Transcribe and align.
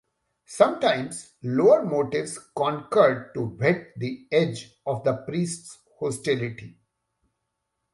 Sometimes 0.47 1.33
lower 1.43 1.85
motives 1.85 2.39
concurred 2.55 3.35
to 3.35 3.45
whet 3.49 3.93
the 3.99 4.25
edge 4.31 4.73
of 4.83 5.03
the 5.03 5.13
priest's 5.15 5.77
hostility. 5.99 6.75